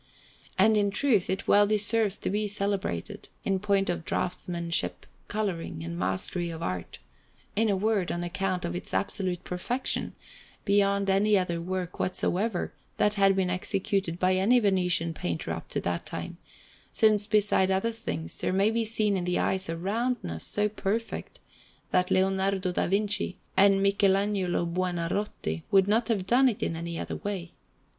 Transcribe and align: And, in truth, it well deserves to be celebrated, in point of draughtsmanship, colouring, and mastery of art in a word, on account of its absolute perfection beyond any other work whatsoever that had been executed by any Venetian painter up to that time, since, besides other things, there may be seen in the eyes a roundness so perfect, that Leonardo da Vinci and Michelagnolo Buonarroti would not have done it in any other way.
And, 0.57 0.75
in 0.77 0.89
truth, 0.89 1.29
it 1.29 1.47
well 1.47 1.67
deserves 1.67 2.17
to 2.17 2.31
be 2.31 2.47
celebrated, 2.47 3.29
in 3.45 3.59
point 3.59 3.87
of 3.87 4.03
draughtsmanship, 4.03 5.05
colouring, 5.27 5.83
and 5.83 5.95
mastery 5.95 6.49
of 6.49 6.63
art 6.63 6.97
in 7.55 7.69
a 7.69 7.75
word, 7.77 8.11
on 8.11 8.23
account 8.23 8.65
of 8.65 8.75
its 8.75 8.95
absolute 8.95 9.43
perfection 9.43 10.15
beyond 10.65 11.07
any 11.07 11.37
other 11.37 11.61
work 11.61 11.99
whatsoever 11.99 12.73
that 12.97 13.13
had 13.13 13.35
been 13.35 13.51
executed 13.51 14.17
by 14.17 14.33
any 14.33 14.57
Venetian 14.59 15.13
painter 15.13 15.51
up 15.51 15.69
to 15.69 15.79
that 15.81 16.07
time, 16.07 16.39
since, 16.91 17.27
besides 17.27 17.69
other 17.71 17.91
things, 17.91 18.33
there 18.39 18.51
may 18.51 18.71
be 18.71 18.83
seen 18.83 19.15
in 19.15 19.25
the 19.25 19.37
eyes 19.37 19.69
a 19.69 19.77
roundness 19.77 20.43
so 20.43 20.67
perfect, 20.67 21.39
that 21.91 22.09
Leonardo 22.09 22.71
da 22.71 22.87
Vinci 22.87 23.37
and 23.55 23.83
Michelagnolo 23.85 24.65
Buonarroti 24.65 25.61
would 25.69 25.87
not 25.87 26.07
have 26.07 26.25
done 26.25 26.49
it 26.49 26.63
in 26.63 26.75
any 26.75 26.97
other 26.97 27.17
way. 27.17 27.51